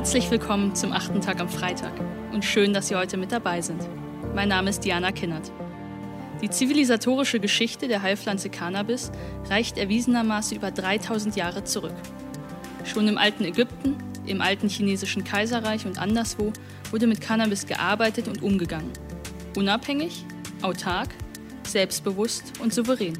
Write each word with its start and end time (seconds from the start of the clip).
Herzlich 0.00 0.30
willkommen 0.30 0.74
zum 0.74 0.92
achten 0.92 1.20
Tag 1.20 1.40
am 1.40 1.50
Freitag 1.50 1.92
und 2.32 2.42
schön, 2.42 2.72
dass 2.72 2.88
Sie 2.88 2.96
heute 2.96 3.18
mit 3.18 3.32
dabei 3.32 3.60
sind. 3.60 3.86
Mein 4.34 4.48
Name 4.48 4.70
ist 4.70 4.82
Diana 4.82 5.12
Kinnert. 5.12 5.52
Die 6.40 6.48
zivilisatorische 6.48 7.38
Geschichte 7.38 7.86
der 7.86 8.00
Heilpflanze 8.00 8.48
Cannabis 8.48 9.12
reicht 9.50 9.76
erwiesenermaßen 9.76 10.56
über 10.56 10.70
3000 10.70 11.36
Jahre 11.36 11.64
zurück. 11.64 11.92
Schon 12.86 13.08
im 13.08 13.18
alten 13.18 13.44
Ägypten, 13.44 13.98
im 14.24 14.40
alten 14.40 14.70
chinesischen 14.70 15.22
Kaiserreich 15.22 15.84
und 15.84 15.98
anderswo 15.98 16.54
wurde 16.90 17.06
mit 17.06 17.20
Cannabis 17.20 17.66
gearbeitet 17.66 18.26
und 18.26 18.42
umgegangen. 18.42 18.92
Unabhängig, 19.54 20.24
autark, 20.62 21.10
selbstbewusst 21.68 22.58
und 22.60 22.72
souverän. 22.72 23.18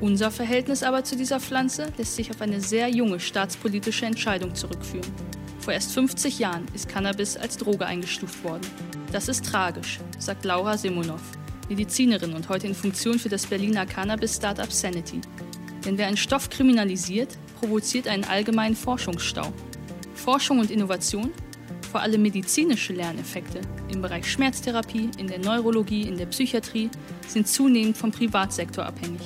Unser 0.00 0.32
Verhältnis 0.32 0.82
aber 0.82 1.04
zu 1.04 1.14
dieser 1.14 1.38
Pflanze 1.38 1.92
lässt 1.96 2.16
sich 2.16 2.32
auf 2.32 2.40
eine 2.40 2.60
sehr 2.60 2.88
junge 2.88 3.20
staatspolitische 3.20 4.06
Entscheidung 4.06 4.56
zurückführen. 4.56 5.27
Vor 5.68 5.74
erst 5.74 5.92
50 5.92 6.38
Jahren 6.38 6.64
ist 6.72 6.88
Cannabis 6.88 7.36
als 7.36 7.58
Droge 7.58 7.84
eingestuft 7.84 8.42
worden. 8.42 8.66
Das 9.12 9.28
ist 9.28 9.44
tragisch, 9.44 9.98
sagt 10.18 10.46
Laura 10.46 10.78
Simonov, 10.78 11.20
Medizinerin 11.68 12.32
und 12.32 12.48
heute 12.48 12.66
in 12.66 12.74
Funktion 12.74 13.18
für 13.18 13.28
das 13.28 13.44
Berliner 13.44 13.84
Cannabis-Startup 13.84 14.72
Sanity. 14.72 15.20
Denn 15.84 15.98
wer 15.98 16.06
einen 16.06 16.16
Stoff 16.16 16.48
kriminalisiert, 16.48 17.36
provoziert 17.60 18.08
einen 18.08 18.24
allgemeinen 18.24 18.76
Forschungsstau. 18.76 19.52
Forschung 20.14 20.58
und 20.58 20.70
Innovation, 20.70 21.34
vor 21.92 22.00
allem 22.00 22.22
medizinische 22.22 22.94
Lerneffekte 22.94 23.60
im 23.92 24.00
Bereich 24.00 24.24
Schmerztherapie, 24.32 25.10
in 25.18 25.26
der 25.26 25.38
Neurologie, 25.38 26.08
in 26.08 26.16
der 26.16 26.26
Psychiatrie, 26.26 26.88
sind 27.26 27.46
zunehmend 27.46 27.98
vom 27.98 28.10
Privatsektor 28.10 28.86
abhängig. 28.86 29.20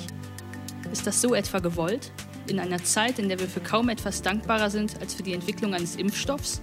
Ist 0.91 1.07
das 1.07 1.21
so 1.21 1.35
etwa 1.35 1.59
gewollt? 1.59 2.11
In 2.47 2.59
einer 2.59 2.83
Zeit, 2.83 3.19
in 3.19 3.29
der 3.29 3.39
wir 3.39 3.47
für 3.47 3.61
kaum 3.61 3.89
etwas 3.89 4.21
dankbarer 4.21 4.69
sind 4.69 4.99
als 5.01 5.13
für 5.13 5.23
die 5.23 5.33
Entwicklung 5.33 5.73
eines 5.73 5.95
Impfstoffs? 5.95 6.61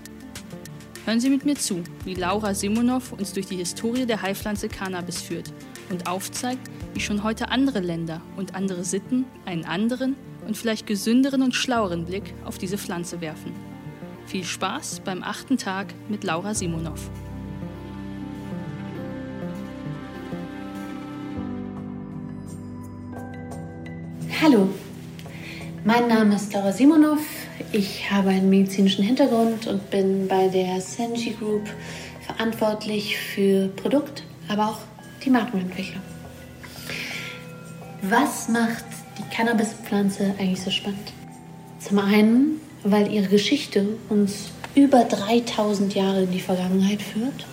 Hören 1.06 1.20
Sie 1.20 1.30
mit 1.30 1.44
mir 1.44 1.56
zu, 1.56 1.82
wie 2.04 2.14
Laura 2.14 2.54
Simonov 2.54 3.12
uns 3.12 3.32
durch 3.32 3.46
die 3.46 3.56
Historie 3.56 4.06
der 4.06 4.20
Heilpflanze 4.20 4.68
Cannabis 4.68 5.22
führt 5.22 5.52
und 5.88 6.06
aufzeigt, 6.06 6.70
wie 6.94 7.00
schon 7.00 7.24
heute 7.24 7.48
andere 7.48 7.80
Länder 7.80 8.20
und 8.36 8.54
andere 8.54 8.84
Sitten 8.84 9.24
einen 9.46 9.64
anderen 9.64 10.16
und 10.46 10.56
vielleicht 10.56 10.86
gesünderen 10.86 11.42
und 11.42 11.54
schlaueren 11.54 12.04
Blick 12.04 12.34
auf 12.44 12.58
diese 12.58 12.76
Pflanze 12.76 13.20
werfen. 13.20 13.52
Viel 14.26 14.44
Spaß 14.44 15.00
beim 15.00 15.22
achten 15.22 15.56
Tag 15.56 15.86
mit 16.08 16.22
Laura 16.22 16.54
Simonov. 16.54 17.10
Hallo, 24.42 24.68
mein 25.84 26.08
Name 26.08 26.36
ist 26.36 26.52
Laura 26.52 26.72
Simonov. 26.72 27.20
Ich 27.72 28.10
habe 28.10 28.30
einen 28.30 28.50
medizinischen 28.50 29.04
Hintergrund 29.04 29.66
und 29.66 29.90
bin 29.90 30.28
bei 30.28 30.48
der 30.48 30.80
Senji 30.80 31.34
Group 31.38 31.68
verantwortlich 32.26 33.16
für 33.16 33.68
Produkt, 33.68 34.24
aber 34.48 34.68
auch 34.68 34.78
die 35.24 35.30
Markenentwicklung. 35.30 36.02
Was 38.02 38.48
macht 38.48 38.84
die 39.18 39.34
Cannabispflanze 39.34 40.34
eigentlich 40.38 40.60
so 40.60 40.70
spannend? 40.70 41.12
Zum 41.78 41.98
einen, 41.98 42.60
weil 42.84 43.10
ihre 43.12 43.28
Geschichte 43.28 43.86
uns 44.08 44.50
über 44.74 45.04
3000 45.04 45.94
Jahre 45.94 46.24
in 46.24 46.30
die 46.30 46.40
Vergangenheit 46.40 47.02
führt. 47.02 47.46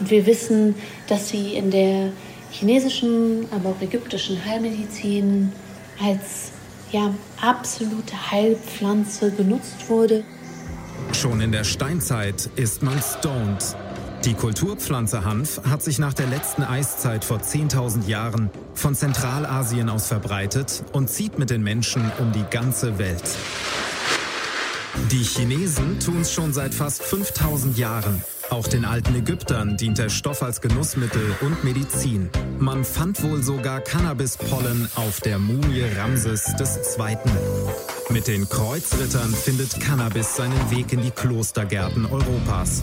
Und 0.00 0.10
wir 0.10 0.26
wissen, 0.26 0.74
dass 1.06 1.28
sie 1.28 1.54
in 1.54 1.70
der 1.70 2.12
chinesischen, 2.50 3.46
aber 3.50 3.70
auch 3.70 3.82
ägyptischen 3.82 4.42
Heilmedizin 4.44 5.52
als 6.02 6.52
ja, 6.92 7.14
absolute 7.40 8.30
Heilpflanze 8.30 9.30
genutzt 9.30 9.88
wurde. 9.88 10.24
Schon 11.12 11.40
in 11.40 11.52
der 11.52 11.64
Steinzeit 11.64 12.50
ist 12.56 12.82
man 12.82 13.00
stoned. 13.00 13.76
Die 14.24 14.34
Kulturpflanze 14.34 15.24
Hanf 15.24 15.60
hat 15.68 15.82
sich 15.82 15.98
nach 15.98 16.12
der 16.12 16.26
letzten 16.26 16.62
Eiszeit 16.62 17.24
vor 17.24 17.38
10.000 17.38 18.08
Jahren 18.08 18.50
von 18.74 18.94
Zentralasien 18.94 19.88
aus 19.88 20.08
verbreitet 20.08 20.82
und 20.92 21.08
zieht 21.08 21.38
mit 21.38 21.50
den 21.50 21.62
Menschen 21.62 22.10
um 22.18 22.32
die 22.32 22.44
ganze 22.50 22.98
Welt. 22.98 23.22
Die 25.12 25.22
Chinesen 25.22 26.00
tun 26.00 26.22
es 26.22 26.32
schon 26.32 26.52
seit 26.52 26.74
fast 26.74 27.02
5000 27.02 27.78
Jahren. 27.78 28.22
Auch 28.50 28.66
den 28.66 28.86
alten 28.86 29.14
Ägyptern 29.14 29.76
dient 29.76 29.98
der 29.98 30.08
Stoff 30.08 30.42
als 30.42 30.62
Genussmittel 30.62 31.36
und 31.42 31.64
Medizin. 31.64 32.30
Man 32.58 32.82
fand 32.82 33.22
wohl 33.22 33.42
sogar 33.42 33.80
Cannabispollen 33.80 34.88
auf 34.96 35.20
der 35.20 35.38
Mumie 35.38 35.84
Ramses 35.96 36.46
II. 36.58 37.18
Mit 38.08 38.26
den 38.26 38.48
Kreuzrittern 38.48 39.30
findet 39.34 39.78
Cannabis 39.80 40.34
seinen 40.34 40.70
Weg 40.70 40.94
in 40.94 41.02
die 41.02 41.10
Klostergärten 41.10 42.06
Europas. 42.06 42.82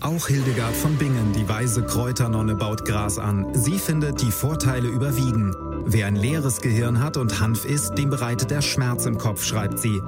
Auch 0.00 0.28
Hildegard 0.28 0.76
von 0.76 0.96
Bingen, 0.96 1.32
die 1.32 1.48
weise 1.48 1.82
Kräuternonne, 1.82 2.54
baut 2.54 2.84
Gras 2.84 3.18
an. 3.18 3.46
Sie 3.52 3.78
findet, 3.78 4.22
die 4.22 4.30
Vorteile 4.30 4.86
überwiegen. 4.86 5.56
Wer 5.86 6.06
ein 6.06 6.16
leeres 6.16 6.60
Gehirn 6.60 7.02
hat 7.02 7.16
und 7.16 7.40
Hanf 7.40 7.64
isst, 7.64 7.98
dem 7.98 8.10
bereitet 8.10 8.52
er 8.52 8.62
Schmerz 8.62 9.06
im 9.06 9.18
Kopf, 9.18 9.42
schreibt 9.44 9.80
sie. 9.80 10.00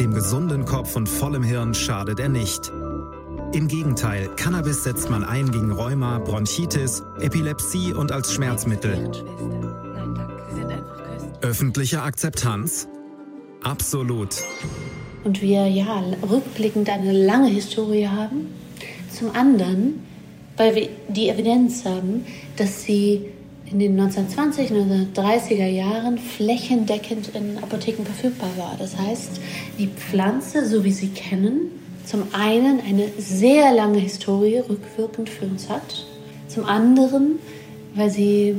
Dem 0.00 0.14
gesunden 0.14 0.64
Kopf 0.64 0.96
und 0.96 1.08
vollem 1.08 1.42
Hirn 1.42 1.74
schadet 1.74 2.18
er 2.18 2.30
nicht. 2.30 2.72
Im 3.52 3.68
Gegenteil, 3.68 4.30
Cannabis 4.36 4.82
setzt 4.82 5.10
man 5.10 5.24
ein 5.24 5.50
gegen 5.50 5.72
Rheuma, 5.72 6.18
Bronchitis, 6.20 7.02
Epilepsie 7.20 7.92
und 7.92 8.10
als 8.10 8.32
Schmerzmittel. 8.32 9.12
Öffentliche 11.42 12.00
Akzeptanz? 12.00 12.88
Absolut. 13.62 14.36
Und 15.24 15.42
wir 15.42 15.68
ja 15.68 16.02
rückblickend 16.22 16.88
eine 16.88 17.12
lange 17.12 17.50
Historie 17.50 18.08
haben. 18.08 18.46
Zum 19.10 19.34
anderen, 19.36 20.02
weil 20.56 20.74
wir 20.74 20.88
die 21.08 21.28
Evidenz 21.28 21.84
haben, 21.84 22.24
dass 22.56 22.84
sie 22.84 23.26
in 23.70 23.78
den 23.78 24.00
1920, 24.00 24.70
1930er 24.70 25.66
Jahren 25.66 26.16
flächendeckend 26.16 27.32
in 27.34 27.58
Apotheken 27.58 28.04
verfügbar 28.04 28.50
war. 28.56 28.76
Das 28.78 28.96
heißt, 28.96 29.42
die 29.78 29.88
Pflanze, 29.88 30.66
so 30.66 30.84
wie 30.84 30.92
sie 30.92 31.08
kennen, 31.08 31.81
zum 32.04 32.24
einen 32.32 32.80
eine 32.80 33.08
sehr 33.18 33.72
lange 33.72 33.98
Historie 33.98 34.58
rückwirkend 34.58 35.28
für 35.28 35.46
uns 35.46 35.68
hat, 35.68 36.06
zum 36.48 36.64
anderen, 36.64 37.38
weil 37.94 38.10
sie 38.10 38.56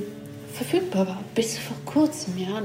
verfügbar 0.53 1.07
war 1.07 1.23
bis 1.35 1.57
vor 1.57 1.75
kurzem, 1.85 2.37
ja, 2.37 2.61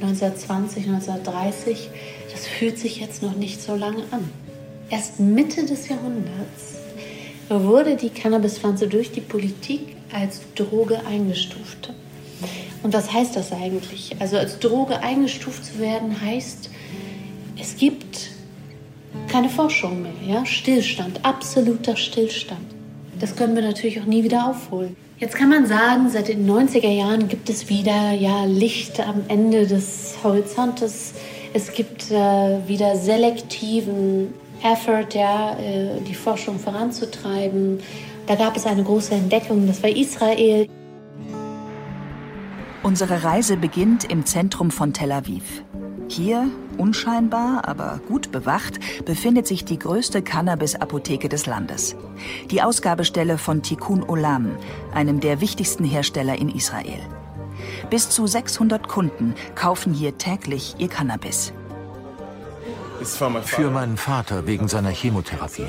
1920, 0.00 0.86
1930. 0.86 1.90
Das 2.32 2.46
fühlt 2.46 2.78
sich 2.78 3.00
jetzt 3.00 3.22
noch 3.22 3.34
nicht 3.34 3.60
so 3.62 3.74
lange 3.74 4.04
an. 4.10 4.30
Erst 4.90 5.20
Mitte 5.20 5.66
des 5.66 5.88
Jahrhunderts 5.88 6.76
wurde 7.48 7.96
die 7.96 8.10
Cannabispflanze 8.10 8.86
durch 8.88 9.10
die 9.10 9.20
Politik 9.20 9.96
als 10.12 10.40
Droge 10.54 11.04
eingestuft. 11.06 11.92
Und 12.82 12.94
was 12.94 13.12
heißt 13.12 13.36
das 13.36 13.52
eigentlich? 13.52 14.16
Also 14.20 14.36
als 14.36 14.58
Droge 14.60 15.00
eingestuft 15.00 15.64
zu 15.64 15.78
werden 15.78 16.20
heißt, 16.20 16.70
es 17.60 17.76
gibt 17.76 18.27
keine 19.28 19.48
Forschung 19.48 20.02
mehr, 20.02 20.12
ja? 20.26 20.46
Stillstand, 20.46 21.24
absoluter 21.24 21.96
Stillstand. 21.96 22.66
Das 23.20 23.36
können 23.36 23.54
wir 23.54 23.62
natürlich 23.62 24.00
auch 24.00 24.06
nie 24.06 24.24
wieder 24.24 24.48
aufholen. 24.48 24.96
Jetzt 25.18 25.34
kann 25.34 25.48
man 25.48 25.66
sagen, 25.66 26.08
seit 26.10 26.28
den 26.28 26.48
90er 26.48 26.88
Jahren 26.88 27.26
gibt 27.26 27.50
es 27.50 27.68
wieder 27.68 28.12
ja, 28.12 28.44
Licht 28.44 29.00
am 29.00 29.22
Ende 29.26 29.66
des 29.66 30.16
Horizontes. 30.22 31.14
Es 31.52 31.72
gibt 31.72 32.10
äh, 32.10 32.68
wieder 32.68 32.94
selektiven 32.96 34.32
Effort, 34.62 35.14
ja, 35.14 35.58
äh, 35.58 36.00
die 36.06 36.14
Forschung 36.14 36.58
voranzutreiben. 36.58 37.80
Da 38.28 38.36
gab 38.36 38.56
es 38.56 38.66
eine 38.66 38.84
große 38.84 39.14
Entdeckung, 39.14 39.66
das 39.66 39.82
war 39.82 39.90
Israel. 39.90 40.68
Unsere 42.84 43.24
Reise 43.24 43.56
beginnt 43.56 44.04
im 44.04 44.24
Zentrum 44.24 44.70
von 44.70 44.92
Tel 44.92 45.10
Aviv. 45.10 45.64
Hier, 46.08 46.48
unscheinbar, 46.78 47.66
aber 47.68 48.00
gut 48.08 48.32
bewacht, 48.32 48.78
befindet 49.04 49.46
sich 49.46 49.64
die 49.64 49.78
größte 49.78 50.22
Cannabis-Apotheke 50.22 51.28
des 51.28 51.46
Landes. 51.46 51.96
Die 52.50 52.62
Ausgabestelle 52.62 53.38
von 53.38 53.62
Tikkun 53.62 54.02
Olam, 54.02 54.56
einem 54.94 55.20
der 55.20 55.40
wichtigsten 55.40 55.84
Hersteller 55.84 56.36
in 56.36 56.48
Israel. 56.48 57.00
Bis 57.90 58.10
zu 58.10 58.26
600 58.26 58.88
Kunden 58.88 59.34
kaufen 59.54 59.92
hier 59.92 60.18
täglich 60.18 60.76
ihr 60.78 60.88
Cannabis. 60.88 61.52
Für 63.02 63.70
meinen 63.70 63.96
Vater 63.96 64.46
wegen 64.46 64.68
seiner 64.68 64.90
Chemotherapie. 64.90 65.66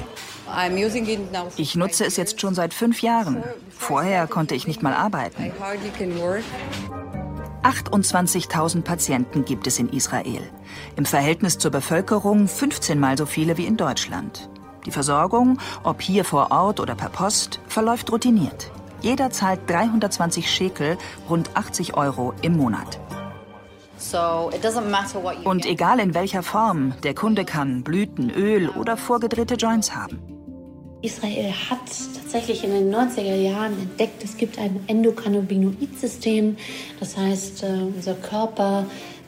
Ich 1.58 1.76
nutze 1.76 2.06
es 2.06 2.18
jetzt 2.18 2.42
schon 2.42 2.56
seit 2.56 2.74
fünf 2.74 3.02
Jahren. 3.02 3.44
Vorher 3.70 4.28
konnte 4.28 4.56
ich 4.56 4.68
nicht 4.68 4.82
mal 4.82 4.94
arbeiten. 4.94 5.52
28.000 7.64 8.84
Patienten 8.84 9.46
gibt 9.46 9.68
es 9.68 9.80
in 9.80 9.90
Israel. 9.90 10.42
Im 10.96 11.06
Verhältnis 11.06 11.58
zur 11.58 11.72
Bevölkerung 11.72 12.48
15 12.48 13.00
mal 13.00 13.18
so 13.18 13.26
viele 13.26 13.58
wie 13.58 13.66
in 13.66 13.78
Deutschland. 13.78 14.50
Die 14.86 14.92
Versorgung, 14.92 15.60
ob 15.84 16.02
hier 16.02 16.24
vor 16.24 16.52
Ort 16.52 16.80
oder 16.80 16.96
per 16.96 17.10
Post, 17.10 17.60
verläuft 17.68 18.12
routiniert. 18.12 18.72
Jeder 19.02 19.30
zahlt 19.30 19.70
320 19.70 20.50
Schekel, 20.50 20.98
rund 21.30 21.56
80 21.56 21.96
Euro 21.96 22.34
im 22.42 22.58
Monat. 22.58 23.00
Und 25.44 25.66
egal 25.66 26.00
in 26.00 26.14
welcher 26.14 26.44
Form, 26.44 26.94
der 27.04 27.14
Kunde 27.14 27.44
kann 27.44 27.84
Blüten, 27.84 28.30
Öl 28.30 28.70
oder 28.70 28.96
vorgedrehte 28.96 29.56
Joints 29.56 29.94
haben. 29.94 30.39
Israel 31.02 31.52
hat 31.70 31.80
tatsächlich 32.14 32.64
in 32.64 32.72
den 32.72 32.94
90er 32.94 33.36
Jahren 33.36 33.74
entdeckt, 33.74 34.24
es 34.24 34.36
gibt 34.36 34.60
ein 34.60 34.82
Endokannabinoid-System. 34.88 36.58
Das 37.00 37.16
heißt, 37.16 37.64
äh, 37.64 37.68
unser 37.96 38.16
Körper 38.16 38.86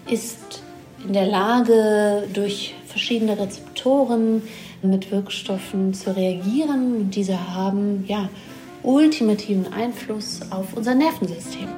ist 0.09 0.63
in 1.05 1.13
der 1.13 1.27
Lage, 1.27 2.27
durch 2.33 2.75
verschiedene 2.85 3.39
Rezeptoren 3.39 4.43
mit 4.81 5.11
Wirkstoffen 5.11 5.93
zu 5.93 6.15
reagieren. 6.15 7.09
Diese 7.09 7.53
haben 7.53 8.03
ja 8.07 8.29
ultimativen 8.83 9.71
Einfluss 9.71 10.41
auf 10.51 10.73
unser 10.75 10.95
Nervensystem. 10.95 11.69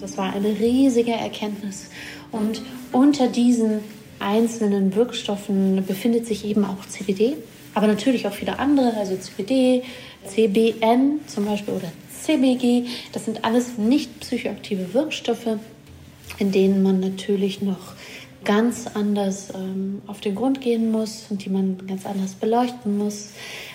Das 0.00 0.16
war 0.16 0.32
eine 0.32 0.48
riesige 0.58 1.12
Erkenntnis. 1.12 1.90
Und 2.32 2.62
unter 2.92 3.28
diesen 3.28 3.80
einzelnen 4.18 4.94
Wirkstoffen 4.94 5.84
befindet 5.86 6.26
sich 6.26 6.44
eben 6.44 6.64
auch 6.64 6.86
CBD, 6.86 7.36
aber 7.74 7.86
natürlich 7.86 8.26
auch 8.26 8.32
viele 8.32 8.58
andere, 8.58 8.94
also 8.96 9.16
CBD, 9.16 9.82
CBN 10.26 11.20
zum 11.26 11.46
Beispiel 11.46 11.74
oder 11.74 11.92
CBG. 12.22 12.84
Das 13.12 13.24
sind 13.24 13.44
alles 13.44 13.78
nicht 13.78 14.20
psychoaktive 14.20 14.92
Wirkstoffe, 14.92 15.58
in 16.38 16.52
denen 16.52 16.82
man 16.82 17.00
natürlich 17.00 17.62
noch 17.62 17.94
ganz 18.44 18.86
anders 18.94 19.52
ähm, 19.54 20.02
auf 20.06 20.20
den 20.20 20.34
Grund 20.34 20.60
gehen 20.60 20.90
muss 20.90 21.26
und 21.30 21.44
die 21.44 21.50
man 21.50 21.86
ganz 21.86 22.06
anders 22.06 22.34
beleuchten 22.34 22.96
muss. 22.98 23.30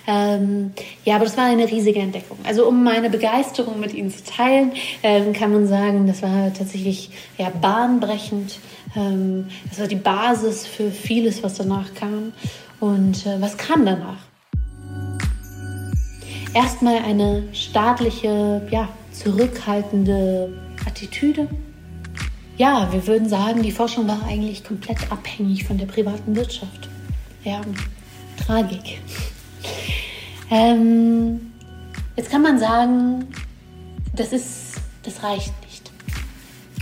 Ähm, 0.06 0.72
ja, 1.04 1.16
aber 1.16 1.24
das 1.24 1.36
war 1.36 1.44
eine 1.44 1.70
riesige 1.70 2.00
Entdeckung. 2.00 2.38
Also 2.44 2.66
um 2.66 2.82
meine 2.82 3.10
Begeisterung 3.10 3.80
mit 3.80 3.94
Ihnen 3.94 4.10
zu 4.10 4.24
teilen, 4.24 4.72
ähm, 5.02 5.32
kann 5.32 5.52
man 5.52 5.66
sagen, 5.66 6.06
das 6.06 6.22
war 6.22 6.52
tatsächlich 6.52 7.10
ja, 7.38 7.50
bahnbrechend. 7.50 8.58
Ähm, 8.96 9.48
das 9.68 9.78
war 9.80 9.86
die 9.86 9.96
Basis 9.96 10.66
für 10.66 10.90
vieles, 10.90 11.42
was 11.42 11.54
danach 11.54 11.94
kam. 11.94 12.32
Und 12.80 13.26
äh, 13.26 13.40
was 13.40 13.56
kam 13.56 13.86
danach? 13.86 14.18
Erstmal 16.54 16.98
eine 16.98 17.42
staatliche, 17.52 18.66
ja, 18.70 18.88
zurückhaltende 19.12 20.52
Attitüde 20.86 21.48
ja, 22.56 22.88
wir 22.92 23.06
würden 23.06 23.28
sagen, 23.28 23.62
die 23.62 23.72
Forschung 23.72 24.08
war 24.08 24.22
eigentlich 24.26 24.64
komplett 24.64 25.10
abhängig 25.10 25.64
von 25.64 25.76
der 25.78 25.86
privaten 25.86 26.34
Wirtschaft. 26.34 26.88
Ja, 27.44 27.60
Tragik. 28.46 29.00
Ähm, 30.50 31.52
jetzt 32.16 32.30
kann 32.30 32.42
man 32.42 32.58
sagen, 32.58 33.26
das, 34.14 34.32
ist, 34.32 34.74
das 35.02 35.22
reicht 35.22 35.52
nicht. 35.62 35.90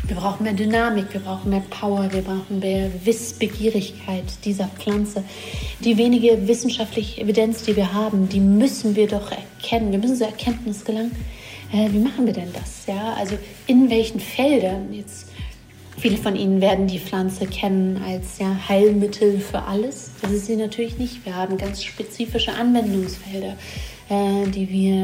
Wir 0.07 0.17
brauchen 0.17 0.45
mehr 0.45 0.53
Dynamik, 0.53 1.13
wir 1.13 1.21
brauchen 1.21 1.49
mehr 1.49 1.63
Power, 1.71 2.13
wir 2.13 2.21
brauchen 2.21 2.59
mehr 2.61 2.91
Wissbegierigkeit 3.05 4.25
dieser 4.45 4.69
Pflanze. 4.69 5.25
Die 5.81 5.97
wenige 5.97 6.47
wissenschaftliche 6.47 7.23
Evidenz, 7.23 7.63
die 7.63 7.75
wir 7.75 7.93
haben, 7.95 8.29
die 8.29 8.41
müssen 8.41 8.95
wir 8.97 9.09
doch 9.09 9.31
erkennen. 9.31 9.93
Wir 9.93 9.99
müssen 9.99 10.17
zur 10.17 10.27
Erkenntnis 10.27 10.85
gelangen. 10.85 11.13
Äh, 11.73 11.91
wie 11.91 11.99
machen 11.99 12.27
wir 12.27 12.35
denn 12.35 12.53
das? 12.53 12.85
Ja, 12.87 13.15
also 13.15 13.39
in 13.67 13.89
welchen 13.89 14.21
Feldern 14.21 14.93
jetzt 14.93 15.24
Viele 16.05 16.19
von 16.19 16.37
Ihnen 16.37 16.61
werden 16.61 16.87
die 16.87 16.99
Pflanze 16.99 17.47
kennen 17.47 17.99
als 18.07 18.39
ja, 18.39 18.55
Heilmittel 18.69 19.41
für 19.41 19.63
alles. 19.63 20.11
Das 20.21 20.33
ist 20.33 20.45
sie 20.45 20.57
natürlich 20.57 20.99
nicht. 20.99 21.25
Wir 21.25 21.35
haben 21.35 21.57
ganz 21.57 21.83
spezifische 21.83 22.53
Anwendungsfelder, 22.53 23.57
äh, 24.11 24.47
die 24.49 24.69
wir 24.69 24.95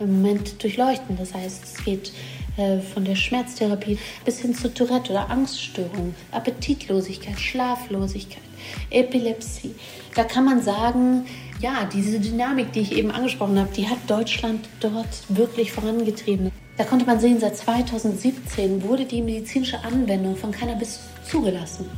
im 0.00 0.20
Moment 0.20 0.60
durchleuchten. 0.60 1.16
Das 1.16 1.32
heißt, 1.32 1.62
es 1.62 1.84
geht 1.84 2.12
äh, 2.56 2.80
von 2.80 3.04
der 3.04 3.14
Schmerztherapie 3.14 3.98
bis 4.24 4.40
hin 4.40 4.52
zu 4.52 4.74
Tourette 4.74 5.12
oder 5.12 5.30
Angststörung, 5.30 6.12
Appetitlosigkeit, 6.32 7.38
Schlaflosigkeit, 7.38 8.42
Epilepsie. 8.90 9.76
Da 10.16 10.24
kann 10.24 10.44
man 10.44 10.60
sagen, 10.60 11.24
ja, 11.60 11.88
diese 11.94 12.18
Dynamik, 12.18 12.72
die 12.72 12.80
ich 12.80 12.96
eben 12.96 13.12
angesprochen 13.12 13.60
habe, 13.60 13.70
die 13.76 13.88
hat 13.88 13.98
Deutschland 14.08 14.68
dort 14.80 15.22
wirklich 15.28 15.70
vorangetrieben. 15.70 16.50
Da 16.78 16.84
konnte 16.84 17.04
man 17.06 17.18
sehen, 17.18 17.40
seit 17.40 17.56
2017 17.56 18.84
wurde 18.84 19.04
die 19.04 19.20
medizinische 19.20 19.82
Anwendung 19.82 20.36
von 20.36 20.52
Cannabis 20.52 21.00
zugelassen. 21.28 21.90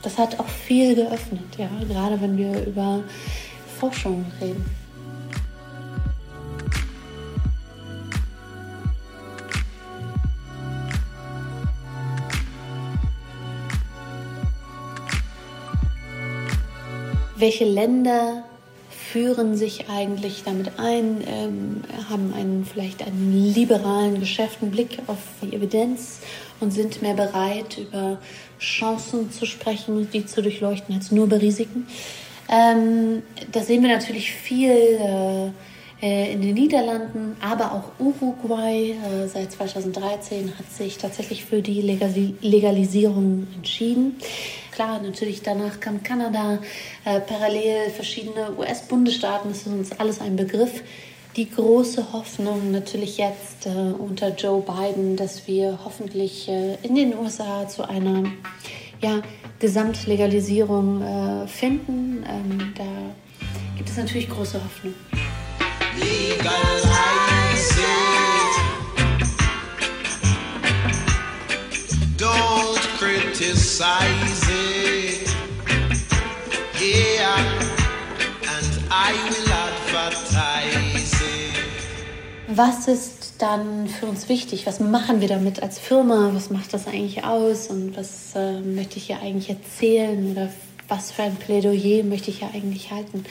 Das 0.00 0.16
hat 0.16 0.40
auch 0.40 0.48
viel 0.48 0.94
geöffnet, 0.94 1.44
ja, 1.58 1.68
gerade 1.86 2.18
wenn 2.18 2.38
wir 2.38 2.64
über 2.66 3.04
Forschung 3.78 4.24
reden. 4.40 4.64
Welche 17.36 17.64
Länder 17.66 18.44
führen 19.14 19.56
sich 19.56 19.88
eigentlich 19.88 20.42
damit 20.44 20.72
ein, 20.76 21.22
ähm, 21.28 21.82
haben 22.10 22.34
einen, 22.34 22.64
vielleicht 22.64 23.00
einen 23.06 23.54
liberalen 23.54 24.18
Geschäft, 24.18 24.60
einen 24.60 24.72
Blick 24.72 24.98
auf 25.06 25.18
die 25.40 25.54
Evidenz 25.54 26.18
und 26.58 26.72
sind 26.72 27.00
mehr 27.00 27.14
bereit, 27.14 27.78
über 27.78 28.18
Chancen 28.58 29.30
zu 29.30 29.46
sprechen 29.46 30.08
die 30.12 30.26
zu 30.26 30.42
durchleuchten, 30.42 30.96
als 30.96 31.12
nur 31.12 31.26
über 31.26 31.40
Risiken. 31.40 31.86
Ähm, 32.48 33.22
da 33.52 33.60
sehen 33.60 33.84
wir 33.84 33.90
natürlich 33.90 34.32
viel 34.32 34.70
äh 34.70 35.50
in 36.00 36.42
den 36.42 36.54
Niederlanden, 36.54 37.36
aber 37.40 37.72
auch 37.72 37.98
Uruguay 37.98 38.90
äh, 38.90 39.26
seit 39.26 39.52
2013 39.52 40.58
hat 40.58 40.70
sich 40.70 40.98
tatsächlich 40.98 41.44
für 41.44 41.62
die 41.62 41.80
Legalisierung 41.80 43.46
entschieden. 43.54 44.16
Klar, 44.72 45.00
natürlich 45.00 45.42
danach 45.42 45.78
kam 45.78 46.02
Kanada, 46.02 46.58
äh, 47.04 47.20
parallel 47.20 47.90
verschiedene 47.90 48.56
US-Bundesstaaten, 48.58 49.50
das 49.50 49.58
ist 49.58 49.66
uns 49.68 49.92
alles 49.92 50.20
ein 50.20 50.36
Begriff. 50.36 50.82
Die 51.36 51.48
große 51.48 52.12
Hoffnung 52.12 52.70
natürlich 52.70 53.18
jetzt 53.18 53.66
äh, 53.66 53.70
unter 53.70 54.34
Joe 54.34 54.62
Biden, 54.62 55.16
dass 55.16 55.46
wir 55.46 55.78
hoffentlich 55.84 56.48
äh, 56.48 56.76
in 56.82 56.94
den 56.94 57.16
USA 57.16 57.68
zu 57.68 57.88
einer 57.88 58.24
ja, 59.00 59.22
Gesamtlegalisierung 59.58 61.02
äh, 61.02 61.46
finden. 61.46 62.24
Ähm, 62.28 62.72
da 62.76 62.84
gibt 63.76 63.88
es 63.88 63.96
natürlich 63.96 64.28
große 64.28 64.62
Hoffnung. 64.62 64.94
Legalize 65.98 67.84
Don't 72.16 72.80
criticize 72.98 74.34
Was 82.56 82.86
ist 82.86 83.34
dann 83.38 83.88
für 83.88 84.06
uns 84.06 84.28
wichtig? 84.28 84.64
Was 84.64 84.78
machen 84.78 85.20
wir 85.20 85.26
damit 85.26 85.60
als 85.60 85.80
Firma? 85.80 86.30
Was 86.34 86.50
macht 86.50 86.72
das 86.72 86.86
eigentlich 86.86 87.24
aus? 87.24 87.66
Und 87.66 87.96
was 87.96 88.36
äh, 88.36 88.60
möchte 88.60 88.98
ich 88.98 89.06
hier 89.06 89.18
eigentlich 89.18 89.50
erzählen? 89.50 90.30
Oder 90.30 90.50
was 90.86 91.10
für 91.10 91.24
ein 91.24 91.34
Plädoyer 91.34 92.04
möchte 92.04 92.30
ich 92.30 92.38
hier 92.38 92.50
eigentlich 92.54 92.92
halten? 92.92 93.24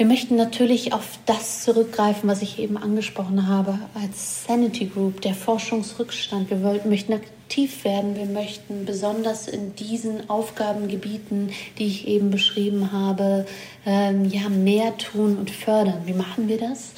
Wir 0.00 0.06
möchten 0.06 0.36
natürlich 0.36 0.94
auf 0.94 1.18
das 1.26 1.62
zurückgreifen, 1.62 2.26
was 2.26 2.40
ich 2.40 2.58
eben 2.58 2.78
angesprochen 2.78 3.46
habe, 3.46 3.78
als 3.92 4.46
Sanity 4.46 4.86
Group, 4.86 5.20
der 5.20 5.34
Forschungsrückstand. 5.34 6.48
Wir 6.48 6.56
möchten 6.86 7.12
aktiv 7.12 7.84
werden. 7.84 8.16
Wir 8.16 8.24
möchten 8.24 8.86
besonders 8.86 9.46
in 9.46 9.74
diesen 9.74 10.30
Aufgabengebieten, 10.30 11.50
die 11.78 11.84
ich 11.84 12.08
eben 12.08 12.30
beschrieben 12.30 12.92
habe, 12.92 13.44
ähm, 13.84 14.24
ja, 14.24 14.48
mehr 14.48 14.96
tun 14.96 15.36
und 15.36 15.50
fördern. 15.50 16.00
Wie 16.06 16.14
machen 16.14 16.48
wir 16.48 16.56
das? 16.56 16.92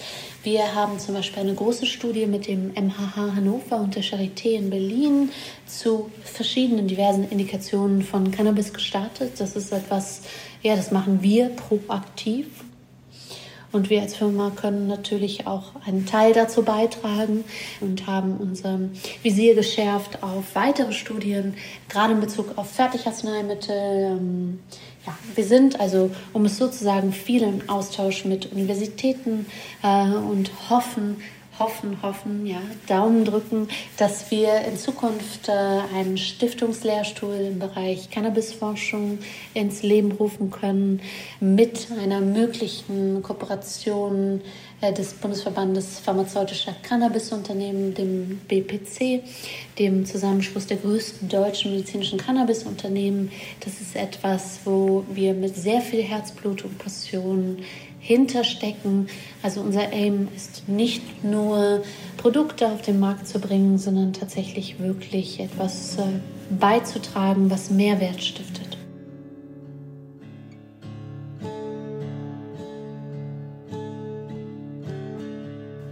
Wir 0.45 0.73
haben 0.77 1.01
zum 1.01 1.17
Beispiel 1.17 1.43
eine 1.43 1.55
große 1.55 1.87
Studie 1.87 2.27
mit 2.27 2.47
dem 2.47 2.69
MHH 2.69 3.35
Hannover 3.35 3.79
und 3.79 3.97
der 3.97 4.05
Charité 4.05 4.53
in 4.53 4.71
Berlin 4.71 5.31
zu 5.67 6.09
verschiedenen 6.23 6.87
diversen 6.87 7.29
Indikationen 7.29 8.03
von 8.03 8.31
Cannabis 8.31 8.73
gestartet. 8.73 9.33
Das 9.39 9.57
ist 9.57 9.73
etwas, 9.73 10.21
ja, 10.63 10.77
das 10.77 10.93
machen 10.93 11.21
wir 11.21 11.49
proaktiv 11.49 12.47
und 13.73 13.91
wir 13.91 14.02
als 14.02 14.14
Firma 14.14 14.50
können 14.55 14.87
natürlich 14.87 15.47
auch 15.47 15.73
einen 15.87 16.07
Teil 16.07 16.33
dazu 16.33 16.62
beitragen 16.62 17.45
und 17.81 18.07
haben 18.07 18.37
unser 18.37 18.79
Visier 19.23 19.55
geschärft 19.55 20.23
auf 20.23 20.55
weitere 20.55 20.93
Studien, 20.93 21.55
gerade 21.88 22.12
in 22.12 22.21
Bezug 22.21 22.57
auf 22.57 22.71
Fertigarzneimittel. 22.71 23.76
Ähm, 23.76 24.61
ja, 25.07 25.14
wir 25.35 25.45
sind 25.45 25.81
also, 25.81 26.11
um 26.33 26.45
es 26.45 26.59
sozusagen 26.59 27.12
viel 27.12 27.43
im 27.43 27.69
Austausch 27.69 28.25
mit 28.25 28.52
Universitäten 28.52 29.47
äh, 29.83 30.11
und 30.11 30.50
hoffen, 30.71 31.17
hoffen, 31.62 31.99
hoffen, 32.02 32.45
ja, 32.47 32.61
Daumen 32.88 33.25
drücken, 33.25 33.69
dass 33.97 34.31
wir 34.31 34.62
in 34.62 34.76
Zukunft 34.76 35.49
äh, 35.49 35.52
einen 35.97 36.19
Stiftungslehrstuhl 36.19 37.35
im 37.52 37.59
Bereich 37.61 38.11
Cannabisforschung 38.11 39.19
ins 39.54 39.83
Leben 39.83 40.11
rufen 40.12 40.50
können 40.50 41.00
mit 41.38 41.87
einer 42.02 42.21
möglichen 42.21 43.23
Kooperation 43.23 44.40
des 44.91 45.15
Bundesverbandes 45.15 46.01
pharmazeutischer 46.01 46.75
Cannabisunternehmen, 46.83 47.95
dem 47.95 48.41
BPC, 48.49 49.23
dem 49.79 50.05
Zusammenschluss 50.05 50.67
der 50.67 50.79
größten 50.79 51.29
deutschen 51.29 51.71
medizinischen 51.71 52.19
Cannabisunternehmen. 52.19 53.31
Das 53.61 53.81
ist 53.81 53.95
etwas, 53.95 54.61
wo 54.65 55.05
wir 55.12 55.35
mit 55.35 55.57
sehr 55.57 55.81
viel 55.81 56.03
Herzblut 56.03 56.65
und 56.65 56.79
Passion 56.79 57.59
hinterstecken. 58.01 59.09
Also 59.43 59.61
unser 59.61 59.93
Aim 59.93 60.29
ist 60.35 60.69
nicht 60.69 61.23
nur 61.25 61.83
Produkte 62.17 62.67
auf 62.67 62.83
den 62.83 62.99
Markt 62.99 63.29
zu 63.29 63.39
bringen, 63.39 63.79
sondern 63.79 64.12
tatsächlich 64.12 64.81
wirklich 64.81 65.39
etwas 65.39 65.97
äh, 65.99 66.03
beizutragen, 66.59 67.51
was 67.51 67.71
Mehrwert 67.71 68.23
stiftet. 68.23 68.62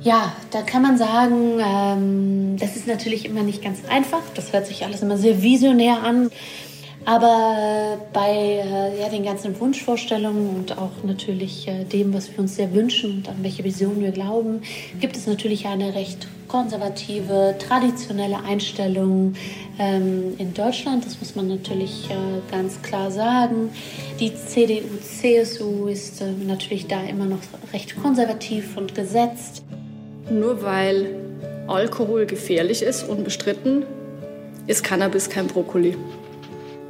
Ja, 0.03 0.33
da 0.51 0.63
kann 0.63 0.81
man 0.81 0.97
sagen, 0.97 1.61
ähm, 1.61 2.57
das 2.59 2.75
ist 2.77 2.87
natürlich 2.87 3.27
immer 3.27 3.43
nicht 3.43 3.63
ganz 3.63 3.81
einfach. 3.87 4.23
Das 4.35 4.53
hört 4.53 4.67
sich 4.67 4.85
alles 4.85 5.03
immer 5.03 5.19
sehr 5.19 5.43
visionär 5.43 6.03
an. 6.03 6.31
Aber 7.05 7.99
bei 8.13 8.31
äh, 8.31 9.01
ja, 9.01 9.09
den 9.09 9.25
ganzen 9.25 9.59
Wunschvorstellungen 9.59 10.55
und 10.57 10.79
auch 10.79 11.03
natürlich 11.03 11.67
äh, 11.69 11.85
dem, 11.85 12.15
was 12.15 12.31
wir 12.31 12.39
uns 12.39 12.57
sehr 12.57 12.73
wünschen 12.75 13.19
und 13.19 13.29
an 13.29 13.37
welche 13.43 13.65
Vision 13.65 14.01
wir 14.01 14.11
glauben, 14.11 14.63
gibt 15.01 15.17
es 15.17 15.27
natürlich 15.27 15.67
eine 15.67 15.95
recht 15.95 16.29
konservative, 16.49 17.55
traditionelle 17.59 18.43
Einstellung 18.43 19.35
ähm, 19.79 20.35
in 20.39 20.53
Deutschland. 20.53 21.07
Das 21.07 21.19
muss 21.21 21.35
man 21.37 21.49
natürlich 21.49 22.09
äh, 22.11 22.51
ganz 22.51 22.81
klar 22.83 23.11
sagen. 23.11 23.71
Die 24.19 24.35
CDU, 24.35 24.99
CSU 25.03 25.87
ist 25.87 26.21
äh, 26.21 26.33
natürlich 26.47 26.87
da 26.87 27.03
immer 27.03 27.27
noch 27.27 27.41
recht 27.73 28.01
konservativ 28.03 28.77
und 28.77 28.95
gesetzt. 28.95 29.63
Nur 30.31 30.63
weil 30.63 31.09
Alkohol 31.67 32.25
gefährlich 32.25 32.83
ist, 32.83 33.03
unbestritten, 33.03 33.85
ist 34.69 34.85
Cannabis 34.85 35.29
kein 35.29 35.49
Brokkoli. 35.49 35.97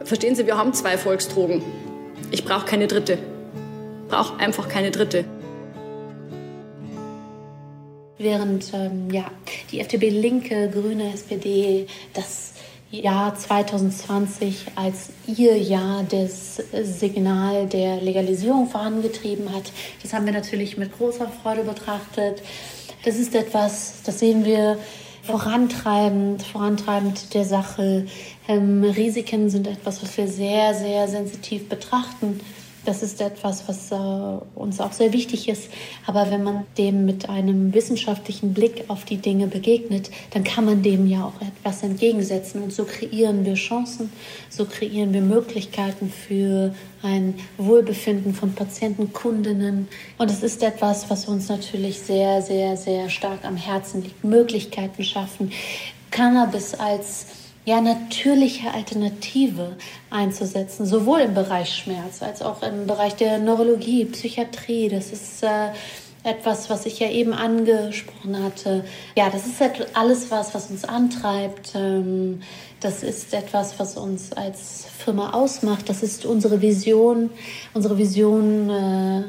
Verstehen 0.04 0.34
Sie, 0.34 0.46
wir 0.46 0.58
haben 0.58 0.74
zwei 0.74 0.98
Volksdrogen. 0.98 1.62
Ich 2.30 2.44
brauche 2.44 2.66
keine 2.66 2.86
dritte. 2.86 3.16
Brauche 4.08 4.38
einfach 4.38 4.68
keine 4.68 4.90
dritte. 4.90 5.24
Während 8.18 8.74
ähm, 8.74 9.10
ja, 9.10 9.24
die 9.72 9.80
FDP, 9.80 10.10
Linke, 10.10 10.68
Grüne, 10.68 11.14
SPD 11.14 11.86
das 12.12 12.52
Jahr 12.90 13.34
2020 13.34 14.66
als 14.74 15.10
ihr 15.26 15.56
Jahr 15.56 16.02
des 16.02 16.56
Signal 16.82 17.66
der 17.66 18.02
Legalisierung 18.02 18.68
vorangetrieben 18.68 19.54
hat, 19.54 19.72
das 20.02 20.12
haben 20.12 20.26
wir 20.26 20.32
natürlich 20.32 20.76
mit 20.76 20.98
großer 20.98 21.28
Freude 21.42 21.62
betrachtet. 21.62 22.42
Das 23.04 23.16
ist 23.16 23.34
etwas, 23.34 24.02
das 24.04 24.18
sehen 24.18 24.44
wir 24.44 24.78
vorantreibend, 25.22 26.42
vorantreibend 26.42 27.32
der 27.34 27.44
Sache. 27.44 28.06
Ähm, 28.48 28.84
Risiken 28.84 29.48
sind 29.48 29.66
etwas, 29.66 30.02
was 30.02 30.16
wir 30.16 30.28
sehr, 30.28 30.74
sehr 30.74 31.08
sensitiv 31.08 31.68
betrachten. 31.68 32.40
Das 32.84 33.02
ist 33.02 33.20
etwas, 33.20 33.68
was 33.68 33.92
äh, 33.92 33.94
uns 34.54 34.80
auch 34.80 34.92
sehr 34.92 35.12
wichtig 35.12 35.48
ist. 35.48 35.70
Aber 36.06 36.30
wenn 36.30 36.42
man 36.42 36.64
dem 36.78 37.04
mit 37.04 37.28
einem 37.28 37.74
wissenschaftlichen 37.74 38.54
Blick 38.54 38.84
auf 38.88 39.04
die 39.04 39.18
Dinge 39.18 39.46
begegnet, 39.48 40.10
dann 40.30 40.44
kann 40.44 40.64
man 40.64 40.82
dem 40.82 41.06
ja 41.06 41.24
auch 41.24 41.40
etwas 41.46 41.82
entgegensetzen. 41.82 42.62
Und 42.62 42.72
so 42.72 42.84
kreieren 42.84 43.44
wir 43.44 43.54
Chancen, 43.54 44.10
so 44.48 44.64
kreieren 44.64 45.12
wir 45.12 45.20
Möglichkeiten 45.20 46.10
für 46.10 46.74
ein 47.02 47.34
Wohlbefinden 47.58 48.34
von 48.34 48.54
Patienten, 48.54 49.12
Kundinnen. 49.12 49.88
Und 50.16 50.30
es 50.30 50.42
ist 50.42 50.62
etwas, 50.62 51.10
was 51.10 51.26
uns 51.26 51.48
natürlich 51.48 52.00
sehr, 52.00 52.40
sehr, 52.40 52.76
sehr 52.76 53.10
stark 53.10 53.44
am 53.44 53.56
Herzen 53.56 54.02
liegt. 54.02 54.24
Möglichkeiten 54.24 55.04
schaffen. 55.04 55.52
Cannabis 56.10 56.74
als 56.74 57.26
ja, 57.64 57.80
natürliche 57.80 58.72
Alternative 58.72 59.76
einzusetzen, 60.08 60.86
sowohl 60.86 61.20
im 61.20 61.34
Bereich 61.34 61.74
Schmerz 61.74 62.22
als 62.22 62.42
auch 62.42 62.62
im 62.62 62.86
Bereich 62.86 63.16
der 63.16 63.38
Neurologie, 63.38 64.06
Psychiatrie. 64.06 64.88
Das 64.88 65.12
ist 65.12 65.42
äh, 65.42 65.68
etwas, 66.22 66.70
was 66.70 66.86
ich 66.86 66.98
ja 67.00 67.08
eben 67.10 67.32
angesprochen 67.32 68.42
hatte. 68.42 68.84
Ja, 69.16 69.30
das 69.30 69.46
ist 69.46 69.62
alles 69.94 70.30
was, 70.30 70.54
was 70.54 70.70
uns 70.70 70.84
antreibt. 70.84 71.72
Ähm, 71.74 72.42
das 72.80 73.02
ist 73.02 73.34
etwas, 73.34 73.78
was 73.78 73.96
uns 73.96 74.32
als 74.32 74.86
Firma 74.98 75.30
ausmacht. 75.30 75.88
Das 75.88 76.02
ist 76.02 76.24
unsere 76.24 76.62
Vision, 76.62 77.30
unsere 77.74 77.98
Vision, 77.98 78.70
äh, 78.70 79.24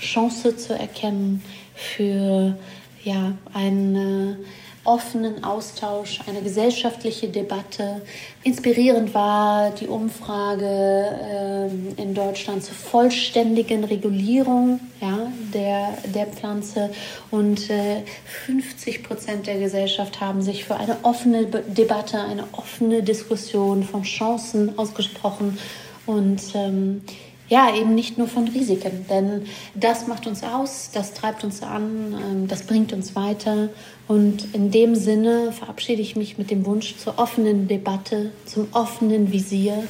Chance 0.00 0.56
zu 0.56 0.74
erkennen 0.74 1.42
für 1.74 2.56
ja, 3.04 3.32
ein 3.52 4.38
offenen 4.84 5.42
Austausch, 5.42 6.20
eine 6.26 6.42
gesellschaftliche 6.42 7.28
Debatte. 7.28 8.02
Inspirierend 8.42 9.14
war 9.14 9.70
die 9.70 9.86
Umfrage 9.86 10.66
äh, 10.66 12.02
in 12.02 12.14
Deutschland 12.14 12.62
zur 12.62 12.74
vollständigen 12.74 13.84
Regulierung 13.84 14.80
ja, 15.00 15.32
der, 15.54 15.96
der 16.14 16.26
Pflanze 16.26 16.90
und 17.30 17.70
äh, 17.70 18.02
50 18.46 19.02
Prozent 19.02 19.46
der 19.46 19.58
Gesellschaft 19.58 20.20
haben 20.20 20.42
sich 20.42 20.64
für 20.64 20.76
eine 20.76 20.98
offene 21.02 21.46
Debatte, 21.46 22.20
eine 22.20 22.44
offene 22.52 23.02
Diskussion 23.02 23.82
von 23.84 24.02
Chancen 24.02 24.78
ausgesprochen 24.78 25.58
und 26.06 26.42
ähm, 26.54 27.02
ja, 27.48 27.74
eben 27.74 27.94
nicht 27.94 28.16
nur 28.16 28.26
von 28.26 28.48
Risiken, 28.48 29.06
denn 29.08 29.42
das 29.74 30.06
macht 30.06 30.26
uns 30.26 30.42
aus, 30.42 30.90
das 30.92 31.12
treibt 31.12 31.44
uns 31.44 31.62
an, 31.62 32.14
ähm, 32.18 32.48
das 32.48 32.62
bringt 32.62 32.92
uns 32.92 33.14
weiter. 33.14 33.68
Und 34.08 34.54
in 34.54 34.70
dem 34.70 34.94
Sinne 34.94 35.52
verabschiede 35.52 36.00
ich 36.00 36.16
mich 36.16 36.38
mit 36.38 36.50
dem 36.50 36.64
Wunsch 36.64 36.96
zur 36.96 37.18
offenen 37.18 37.68
Debatte, 37.68 38.30
zum 38.46 38.68
offenen 38.72 39.30
Visier. 39.32 39.84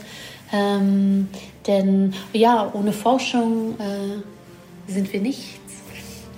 Ähm, 0.52 1.28
denn 1.66 2.14
ja, 2.32 2.70
ohne 2.75 2.92
Forschung 2.92 3.75
äh, 3.78 4.92
sind 4.92 5.12
wir 5.12 5.20
nichts. 5.20 5.58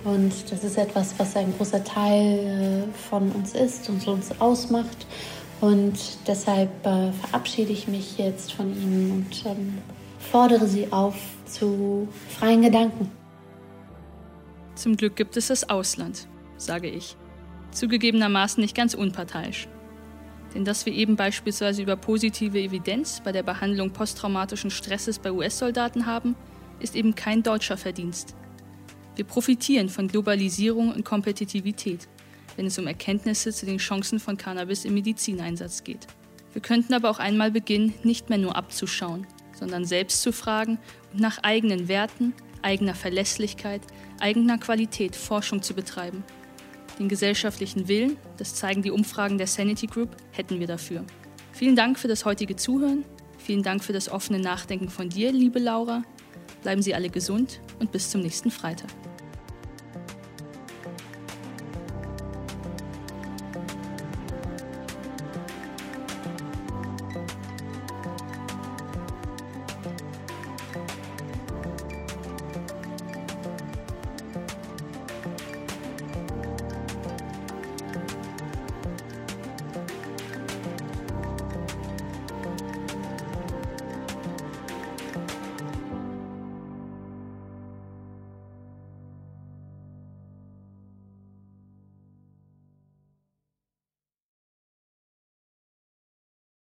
Und 0.05 0.33
das 0.51 0.63
ist 0.63 0.79
etwas, 0.79 1.15
was 1.19 1.35
ein 1.35 1.53
großer 1.57 1.83
Teil 1.83 2.87
äh, 2.87 3.09
von 3.09 3.33
uns 3.33 3.55
ist 3.55 3.89
und 3.89 4.07
uns 4.07 4.31
ausmacht. 4.41 5.07
Und 5.61 5.95
deshalb 6.27 6.71
äh, 6.87 7.11
verabschiede 7.13 7.73
ich 7.73 7.89
mich 7.89 8.19
jetzt 8.19 8.53
von 8.53 8.71
Ihnen 8.71 9.11
und 9.13 9.47
ähm, 9.47 9.79
fordere 10.37 10.67
sie 10.67 10.93
auf 10.93 11.17
zu 11.47 12.09
freien 12.29 12.61
Gedanken. 12.61 13.11
Zum 14.75 14.95
Glück 14.95 15.17
gibt 15.17 15.35
es 15.39 15.47
das 15.47 15.71
Ausland, 15.71 16.29
sage 16.59 16.91
ich. 16.91 17.17
Zugegebenermaßen 17.71 18.61
nicht 18.61 18.77
ganz 18.77 18.93
unparteiisch. 18.93 19.67
Denn 20.53 20.67
dass 20.67 20.85
wir 20.85 20.93
eben 20.93 21.17
beispielsweise 21.17 21.81
über 21.81 21.97
positive 21.97 22.59
Evidenz 22.59 23.23
bei 23.25 23.33
der 23.33 23.45
Behandlung 23.45 23.93
posttraumatischen 23.93 24.71
Stresses 24.71 25.19
bei 25.19 25.33
US-Soldaten 25.33 26.05
haben, 26.05 26.37
ist 26.81 26.97
eben 26.97 27.15
kein 27.15 27.43
deutscher 27.43 27.79
Verdienst. 27.79 28.35
Wir 29.15 29.25
profitieren 29.25 29.89
von 29.89 30.07
Globalisierung 30.07 30.93
und 30.93 31.03
Kompetitivität, 31.03 32.09
wenn 32.57 32.67
es 32.67 32.79
um 32.79 32.87
Erkenntnisse 32.87 33.55
zu 33.55 33.65
den 33.65 33.79
Chancen 33.79 34.21
von 34.21 34.37
Cannabis 34.37 34.85
im 34.85 34.93
Medizineinsatz 34.93 35.83
geht. 35.83 36.07
Wir 36.53 36.61
könnten 36.61 36.93
aber 36.93 37.09
auch 37.09 37.21
einmal 37.21 37.51
beginnen, 37.51 37.95
nicht 38.03 38.29
mehr 38.29 38.39
nur 38.39 38.55
abzuschauen, 38.55 39.27
sondern 39.59 39.85
selbst 39.85 40.23
zu 40.23 40.33
fragen 40.33 40.79
und 41.13 41.21
nach 41.21 41.39
eigenen 41.43 41.89
Werten, 41.89 42.35
eigener 42.63 42.95
Verlässlichkeit, 42.95 43.83
eigener 44.21 44.59
Qualität 44.59 45.17
Forschung 45.17 45.63
zu 45.63 45.75
betreiben. 45.75 46.25
Den 46.99 47.09
gesellschaftlichen 47.09 47.89
Willen, 47.89 48.17
das 48.39 48.55
zeigen 48.55 48.83
die 48.83 48.91
Umfragen 48.91 49.39
der 49.39 49.47
Sanity 49.47 49.87
Group, 49.87 50.17
hätten 50.33 50.61
wir 50.61 50.67
dafür. 50.67 51.05
Vielen 51.53 51.77
Dank 51.77 51.99
für 51.99 52.09
das 52.09 52.25
heutige 52.25 52.57
Zuhören. 52.57 53.05
Vielen 53.39 53.63
Dank 53.63 53.85
für 53.85 53.93
das 53.93 54.09
offene 54.09 54.39
Nachdenken 54.39 54.89
von 54.89 55.09
dir, 55.09 55.31
liebe 55.33 55.59
Laura. 55.59 56.03
Bleiben 56.63 56.83
Sie 56.83 56.95
alle 56.95 57.11
gesund 57.11 57.61
und 57.79 57.93
bis 57.93 58.11
zum 58.11 58.23
nächsten 58.23 58.51
Freitag. 58.51 58.91